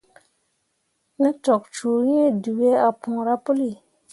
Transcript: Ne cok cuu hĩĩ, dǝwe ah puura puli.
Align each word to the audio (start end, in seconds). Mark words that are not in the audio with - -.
Ne 1.21 1.29
cok 1.43 1.63
cuu 1.75 1.99
hĩĩ, 2.07 2.25
dǝwe 2.43 2.69
ah 2.87 2.95
puura 3.01 3.35
puli. 3.43 3.71